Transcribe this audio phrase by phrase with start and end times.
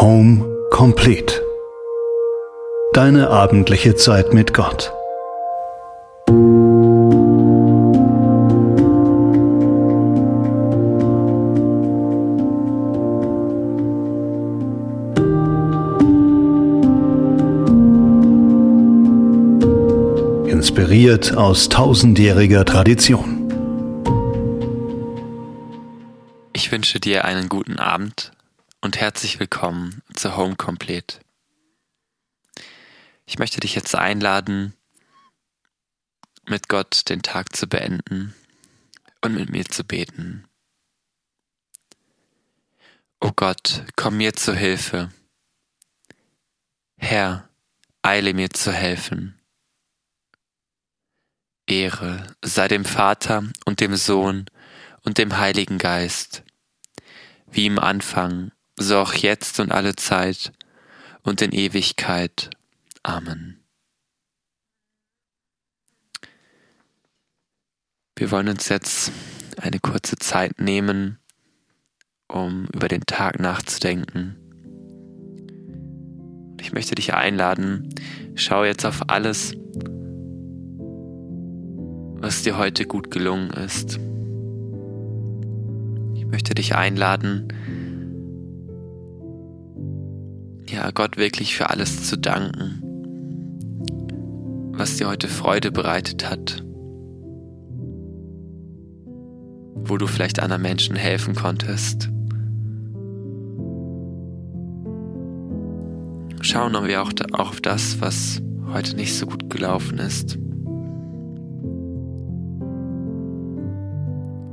[0.00, 1.40] Home Complete.
[2.92, 4.92] Deine abendliche Zeit mit Gott.
[20.48, 23.48] Inspiriert aus tausendjähriger Tradition.
[26.52, 28.33] Ich wünsche dir einen guten Abend
[28.84, 31.18] und herzlich willkommen zu Home Complete.
[33.24, 34.74] Ich möchte dich jetzt einladen,
[36.46, 38.34] mit Gott den Tag zu beenden
[39.22, 40.46] und mit mir zu beten.
[43.20, 45.10] O Gott, komm mir zu Hilfe.
[46.98, 47.48] Herr,
[48.02, 49.40] eile mir zu helfen.
[51.66, 54.44] Ehre sei dem Vater und dem Sohn
[55.04, 56.42] und dem Heiligen Geist,
[57.46, 60.52] wie im Anfang, so auch jetzt und alle Zeit
[61.22, 62.50] und in Ewigkeit.
[63.02, 63.60] Amen.
[68.16, 69.10] Wir wollen uns jetzt
[69.60, 71.18] eine kurze Zeit nehmen,
[72.28, 74.36] um über den Tag nachzudenken.
[76.60, 77.88] Ich möchte dich einladen,
[78.36, 79.52] schau jetzt auf alles,
[82.20, 83.98] was dir heute gut gelungen ist.
[86.14, 87.48] Ich möchte dich einladen,
[90.92, 92.82] Gott wirklich für alles zu danken,
[94.76, 96.64] was dir heute Freude bereitet hat,
[99.74, 102.10] wo du vielleicht anderen Menschen helfen konntest.
[106.40, 110.38] Schauen wir auch auf das, was heute nicht so gut gelaufen ist.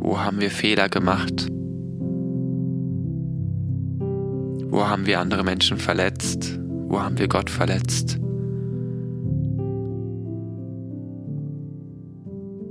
[0.00, 1.48] Wo haben wir Fehler gemacht?
[4.74, 6.58] Wo haben wir andere Menschen verletzt?
[6.88, 8.18] Wo haben wir Gott verletzt?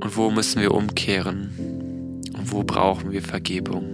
[0.01, 2.19] Und wo müssen wir umkehren?
[2.37, 3.85] Und wo brauchen wir Vergebung?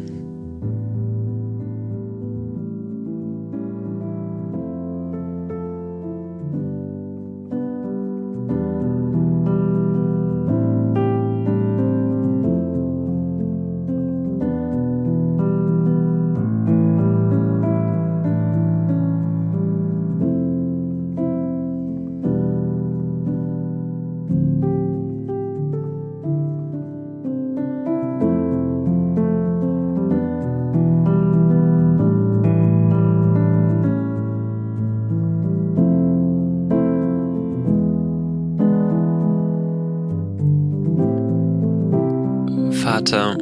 [43.10, 43.38] Vater,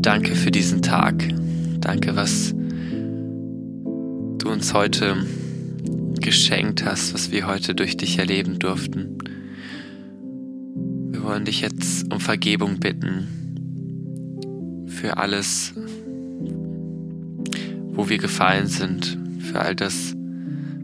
[0.00, 1.28] danke für diesen Tag.
[1.80, 2.54] Danke, was
[4.38, 5.26] du uns heute
[6.20, 9.18] geschenkt hast, was wir heute durch dich erleben durften.
[11.10, 13.26] Wir wollen dich jetzt um Vergebung bitten
[14.86, 15.74] für alles,
[17.90, 20.14] wo wir gefallen sind, für all das,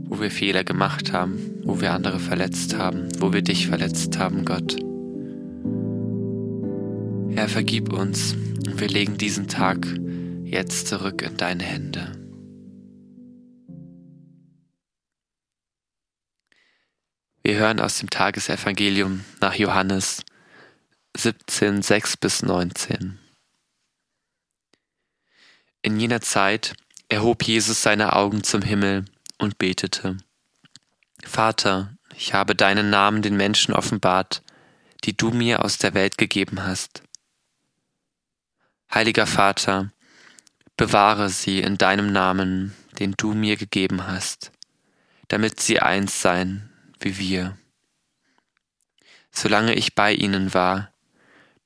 [0.07, 4.45] wo wir Fehler gemacht haben, wo wir andere verletzt haben, wo wir dich verletzt haben,
[4.45, 4.75] Gott.
[7.37, 9.87] Herr, vergib uns und wir legen diesen Tag
[10.45, 12.13] jetzt zurück in deine Hände.
[17.43, 20.23] Wir hören aus dem Tagesevangelium nach Johannes
[21.17, 23.19] 17, 6 bis 19.
[25.83, 26.75] In jener Zeit
[27.09, 29.07] erhob Jesus seine Augen zum Himmel
[29.39, 30.19] und betete,
[31.25, 34.45] Vater, ich habe deinen Namen den Menschen offenbart,
[35.03, 37.03] die du mir aus der Welt gegeben hast.
[38.95, 39.91] Heiliger Vater,
[40.77, 44.53] bewahre sie in deinem Namen, den du mir gegeben hast,
[45.27, 46.71] damit sie eins seien
[47.01, 47.59] wie wir.
[49.33, 50.93] Solange ich bei ihnen war,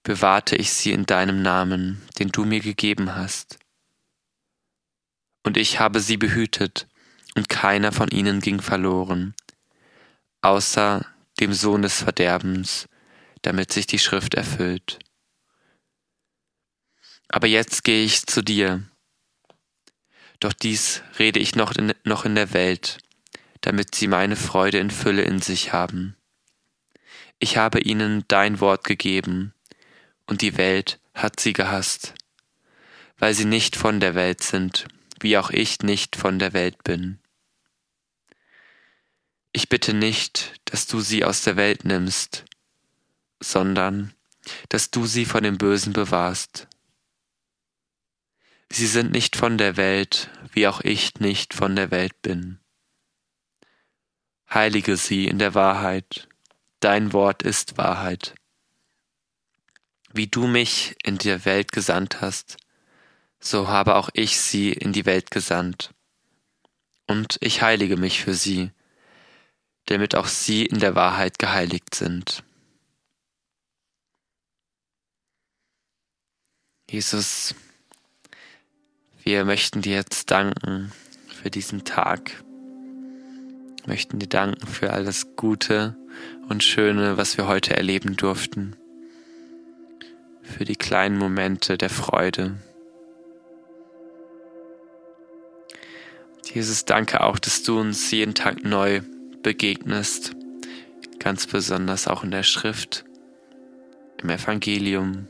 [0.03, 3.59] bewahrte ich sie in deinem Namen, den du mir gegeben hast.
[5.45, 6.89] Und ich habe sie behütet,
[7.35, 9.35] und keiner von ihnen ging verloren,
[10.41, 11.05] außer
[11.41, 12.89] dem Sohn des Verderbens,
[13.43, 14.99] damit sich die Schrift erfüllt.
[17.29, 18.83] Aber jetzt gehe ich zu dir.
[20.41, 22.99] Doch dies rede ich noch in, noch in der Welt,
[23.61, 26.17] damit sie meine Freude in Fülle in sich haben.
[27.39, 29.53] Ich habe ihnen dein Wort gegeben,
[30.27, 32.15] und die Welt hat sie gehasst,
[33.19, 34.87] weil sie nicht von der Welt sind,
[35.21, 37.19] wie auch ich nicht von der Welt bin.
[39.53, 42.45] Ich bitte nicht, dass du sie aus der Welt nimmst,
[43.41, 44.15] sondern
[44.69, 46.69] dass du sie von dem Bösen bewahrst.
[48.71, 52.59] Sie sind nicht von der Welt, wie auch ich nicht von der Welt bin.
[54.51, 56.29] Heilige sie in der Wahrheit,
[56.81, 58.35] dein Wort ist Wahrheit.
[60.13, 62.57] Wie du mich in die Welt gesandt hast,
[63.41, 65.95] so habe auch ich sie in die Welt gesandt.
[67.07, 68.71] Und ich heilige mich für sie,
[69.87, 72.43] damit auch sie in der Wahrheit geheiligt sind.
[76.91, 77.55] Jesus,
[79.23, 80.93] wir möchten dir jetzt danken
[81.27, 82.43] für diesen Tag,
[83.83, 85.97] wir möchten dir danken für alles Gute
[86.49, 88.77] und Schöne, was wir heute erleben durften,
[90.43, 92.57] für die kleinen Momente der Freude.
[96.53, 99.03] Jesus, danke auch, dass du uns jeden Tag neu
[99.43, 100.35] begegnest,
[101.19, 103.05] ganz besonders auch in der Schrift,
[104.23, 105.29] im Evangelium.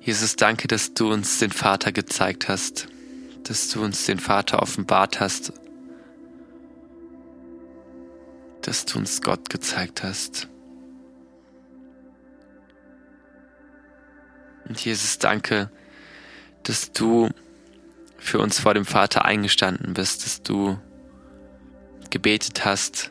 [0.00, 2.88] Jesus, danke, dass du uns den Vater gezeigt hast,
[3.44, 5.52] dass du uns den Vater offenbart hast,
[8.62, 10.48] dass du uns Gott gezeigt hast.
[14.68, 15.70] Und Jesus, danke,
[16.62, 17.30] dass du
[18.18, 20.78] für uns vor dem Vater eingestanden bist, dass du
[22.10, 23.10] gebetet hast,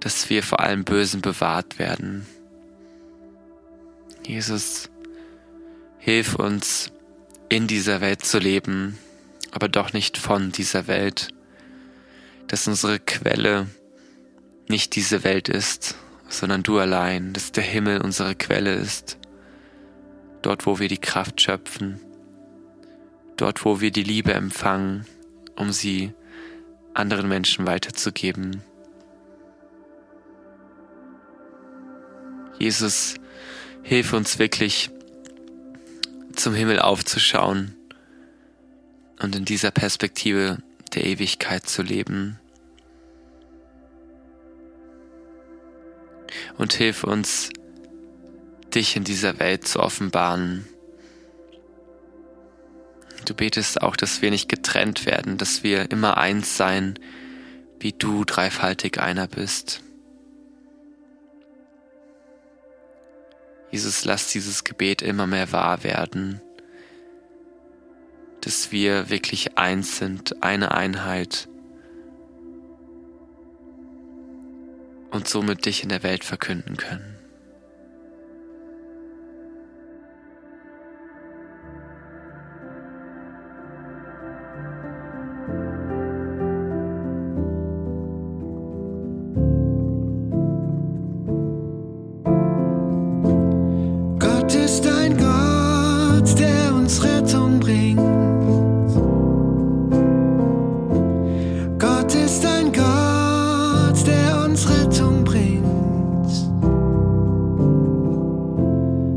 [0.00, 2.26] dass wir vor allem Bösen bewahrt werden.
[4.26, 4.90] Jesus,
[6.04, 6.90] hilf uns,
[7.48, 8.98] in dieser Welt zu leben,
[9.52, 11.28] aber doch nicht von dieser Welt,
[12.48, 13.68] dass unsere Quelle
[14.68, 15.94] nicht diese Welt ist,
[16.28, 19.16] sondern du allein, dass der Himmel unsere Quelle ist,
[20.42, 22.00] dort wo wir die Kraft schöpfen,
[23.36, 25.06] dort wo wir die Liebe empfangen,
[25.54, 26.12] um sie
[26.94, 28.60] anderen Menschen weiterzugeben.
[32.58, 33.14] Jesus,
[33.84, 34.90] hilf uns wirklich
[36.38, 37.74] zum Himmel aufzuschauen
[39.20, 40.58] und in dieser Perspektive
[40.94, 42.38] der Ewigkeit zu leben.
[46.56, 47.50] Und hilf uns,
[48.74, 50.66] dich in dieser Welt zu offenbaren.
[53.24, 56.98] Du betest auch, dass wir nicht getrennt werden, dass wir immer eins sein,
[57.78, 59.82] wie du dreifaltig einer bist.
[63.72, 66.42] Jesus, lass dieses Gebet immer mehr wahr werden,
[68.42, 71.48] dass wir wirklich eins sind, eine Einheit
[75.10, 77.11] und somit dich in der Welt verkünden können.
[104.12, 105.62] der uns Rettung bringt.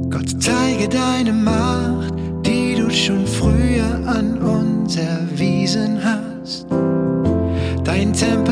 [0.09, 2.13] Gott, zeige deine Macht,
[2.45, 6.65] die du schon früher an uns erwiesen hast.
[7.83, 8.44] Dein Tempel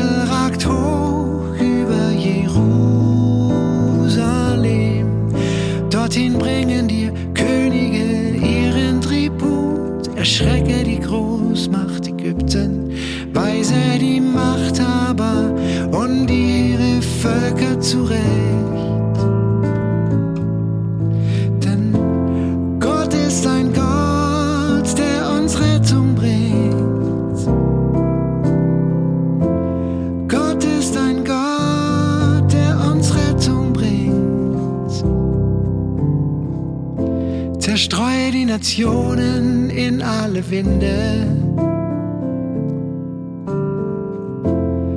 [38.76, 41.28] Nationen in alle Winde,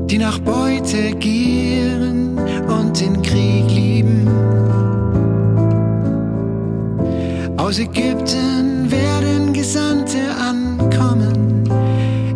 [0.07, 4.27] die nach Beute gieren und den Krieg lieben.
[7.57, 11.69] Aus Ägypten werden Gesandte ankommen,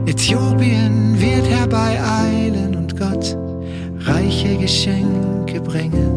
[0.06, 3.36] Äthiopien wird herbeieilen und Gott
[4.06, 6.11] reiche Geschenke bringen.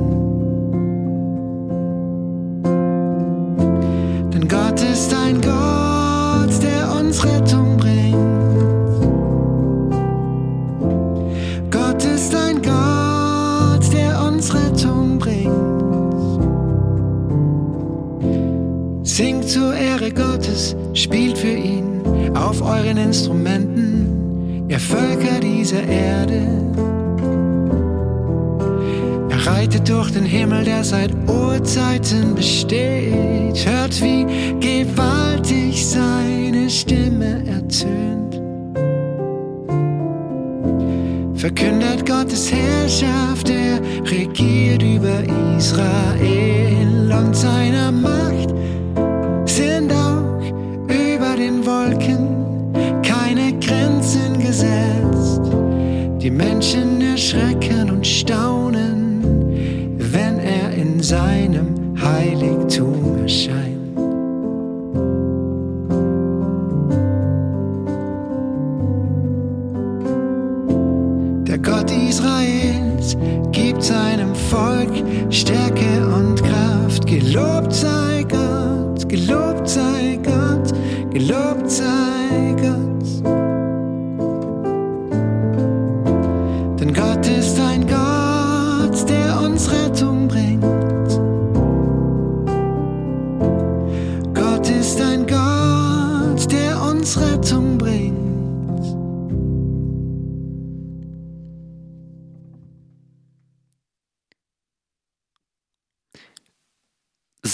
[23.05, 26.41] Instrumenten, ihr Völker dieser Erde.
[29.29, 33.67] Er reitet durch den Himmel, der seit Urzeiten besteht.
[33.67, 34.25] Hört, wie
[34.59, 38.41] gewaltig seine Stimme ertönt.
[41.39, 43.81] Verkündet Gottes Herrschaft, er
[44.11, 45.23] regiert über
[45.59, 48.34] Israel und seiner Macht
[56.37, 59.23] Menschen erschrecken und staunen,
[59.99, 63.74] wenn er in seinem Heiligtum erscheint.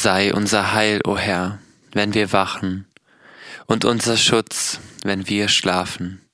[0.03, 1.59] Sei unser Heil, o Herr,
[1.93, 2.91] wenn wir wachen,
[3.67, 6.27] und unser Schutz, wenn wir schlafen,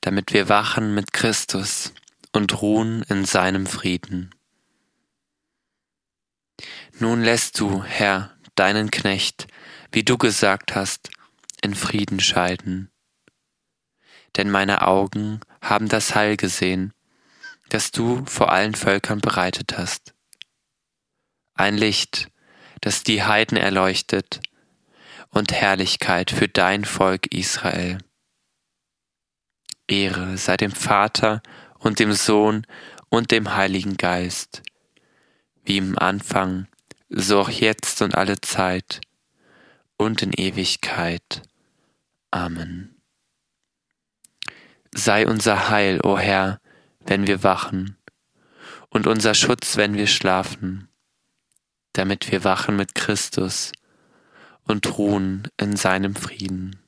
[0.00, 1.94] damit wir wachen mit Christus
[2.32, 4.34] und ruhen in seinem Frieden.
[6.98, 9.46] Nun lässt du, Herr, deinen Knecht,
[9.92, 11.10] wie du gesagt hast,
[11.62, 12.90] in Frieden scheiden.
[14.36, 16.92] Denn meine Augen haben das Heil gesehen,
[17.68, 20.12] das du vor allen Völkern bereitet hast.
[21.54, 22.32] Ein Licht,
[22.80, 24.40] das die Heiden erleuchtet,
[25.30, 27.98] und Herrlichkeit für dein Volk Israel.
[29.86, 31.42] Ehre sei dem Vater
[31.78, 32.66] und dem Sohn
[33.10, 34.62] und dem Heiligen Geist,
[35.64, 36.66] wie im Anfang,
[37.08, 39.00] so auch jetzt und alle Zeit
[39.96, 41.42] und in Ewigkeit.
[42.30, 42.96] Amen.
[44.92, 46.60] Sei unser Heil, o Herr,
[47.06, 47.96] wenn wir wachen,
[48.88, 50.89] und unser Schutz, wenn wir schlafen
[51.92, 53.72] damit wir wachen mit Christus
[54.64, 56.78] und ruhen in seinem Frieden.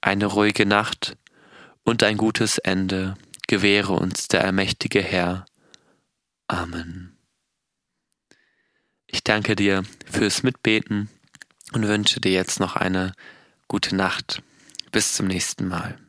[0.00, 1.16] Eine ruhige Nacht
[1.84, 5.46] und ein gutes Ende gewähre uns der allmächtige Herr.
[6.48, 7.16] Amen.
[9.06, 11.08] Ich danke dir fürs Mitbeten
[11.72, 13.12] und wünsche dir jetzt noch eine
[13.68, 14.42] gute Nacht.
[14.92, 16.05] Bis zum nächsten Mal.